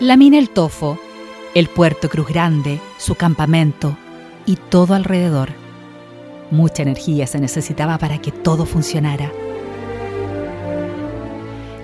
La 0.00 0.16
mina 0.16 0.38
El 0.38 0.48
Tofo, 0.48 0.96
el 1.56 1.66
puerto 1.66 2.08
Cruz 2.08 2.28
Grande, 2.28 2.78
su 2.98 3.16
campamento 3.16 3.96
y 4.46 4.54
todo 4.54 4.94
alrededor. 4.94 5.48
Mucha 6.52 6.84
energía 6.84 7.26
se 7.26 7.40
necesitaba 7.40 7.98
para 7.98 8.18
que 8.18 8.30
todo 8.30 8.64
funcionara. 8.64 9.32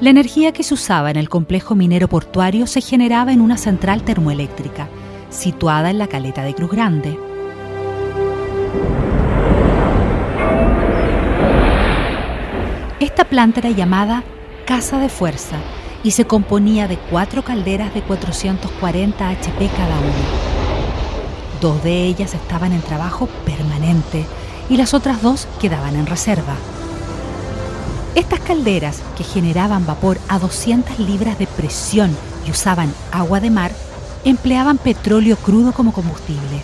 La 0.00 0.10
energía 0.10 0.52
que 0.52 0.62
se 0.62 0.74
usaba 0.74 1.10
en 1.10 1.16
el 1.16 1.28
complejo 1.28 1.74
minero 1.74 2.06
portuario 2.06 2.68
se 2.68 2.80
generaba 2.80 3.32
en 3.32 3.40
una 3.40 3.56
central 3.56 4.04
termoeléctrica, 4.04 4.86
situada 5.30 5.90
en 5.90 5.98
la 5.98 6.06
caleta 6.06 6.44
de 6.44 6.54
Cruz 6.54 6.70
Grande. 6.70 7.18
Esta 13.00 13.24
planta 13.24 13.58
era 13.58 13.70
llamada 13.70 14.22
Casa 14.66 15.00
de 15.00 15.08
Fuerza 15.08 15.58
y 16.04 16.10
se 16.10 16.26
componía 16.26 16.86
de 16.86 16.98
cuatro 16.98 17.42
calderas 17.42 17.92
de 17.94 18.02
440 18.02 19.28
HP 19.28 19.70
cada 19.74 19.98
una. 19.98 21.60
Dos 21.60 21.82
de 21.82 22.04
ellas 22.04 22.34
estaban 22.34 22.72
en 22.72 22.82
trabajo 22.82 23.26
permanente 23.46 24.26
y 24.68 24.76
las 24.76 24.92
otras 24.92 25.22
dos 25.22 25.48
quedaban 25.60 25.96
en 25.96 26.06
reserva. 26.06 26.56
Estas 28.14 28.40
calderas, 28.40 29.02
que 29.16 29.24
generaban 29.24 29.86
vapor 29.86 30.18
a 30.28 30.38
200 30.38 30.98
libras 31.00 31.38
de 31.38 31.46
presión 31.46 32.14
y 32.46 32.50
usaban 32.50 32.94
agua 33.10 33.40
de 33.40 33.50
mar, 33.50 33.72
empleaban 34.24 34.78
petróleo 34.78 35.36
crudo 35.36 35.72
como 35.72 35.92
combustible. 35.92 36.62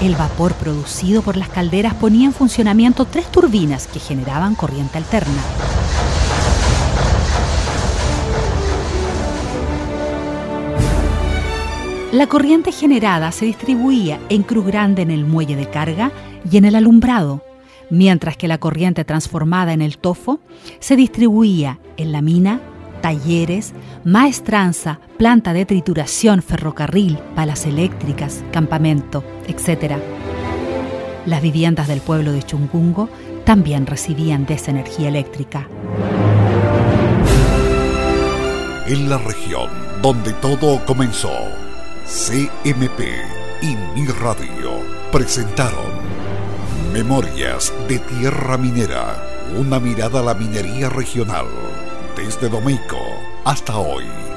El 0.00 0.16
vapor 0.16 0.54
producido 0.54 1.22
por 1.22 1.36
las 1.36 1.50
calderas 1.50 1.94
ponía 1.94 2.26
en 2.26 2.32
funcionamiento 2.32 3.04
tres 3.04 3.30
turbinas 3.30 3.86
que 3.86 4.00
generaban 4.00 4.54
corriente 4.54 4.98
alterna. 4.98 5.42
La 12.16 12.28
corriente 12.28 12.72
generada 12.72 13.30
se 13.30 13.44
distribuía 13.44 14.18
en 14.30 14.42
Cruz 14.42 14.64
Grande 14.64 15.02
en 15.02 15.10
el 15.10 15.26
muelle 15.26 15.54
de 15.54 15.68
carga 15.68 16.12
y 16.50 16.56
en 16.56 16.64
el 16.64 16.74
alumbrado, 16.74 17.44
mientras 17.90 18.38
que 18.38 18.48
la 18.48 18.56
corriente 18.56 19.04
transformada 19.04 19.74
en 19.74 19.82
el 19.82 19.98
tofo 19.98 20.40
se 20.80 20.96
distribuía 20.96 21.78
en 21.98 22.12
la 22.12 22.22
mina, 22.22 22.62
talleres, 23.02 23.74
maestranza, 24.04 24.98
planta 25.18 25.52
de 25.52 25.66
trituración, 25.66 26.40
ferrocarril, 26.40 27.18
palas 27.34 27.66
eléctricas, 27.66 28.42
campamento, 28.50 29.22
etc. 29.46 29.96
Las 31.26 31.42
viviendas 31.42 31.86
del 31.86 32.00
pueblo 32.00 32.32
de 32.32 32.42
Chungungo 32.42 33.10
también 33.44 33.84
recibían 33.84 34.46
de 34.46 34.54
esa 34.54 34.70
energía 34.70 35.08
eléctrica. 35.08 35.68
En 38.86 39.10
la 39.10 39.18
región 39.18 39.68
donde 40.00 40.32
todo 40.32 40.82
comenzó, 40.86 41.65
CMP 42.06 43.00
y 43.62 43.76
Mi 43.94 44.06
Radio 44.06 44.80
presentaron 45.10 45.90
Memorias 46.92 47.72
de 47.88 47.98
Tierra 47.98 48.56
Minera, 48.56 49.20
una 49.58 49.80
mirada 49.80 50.20
a 50.20 50.22
la 50.22 50.34
minería 50.34 50.88
regional 50.88 51.46
desde 52.16 52.48
Domeico 52.48 53.00
hasta 53.44 53.76
hoy. 53.76 54.35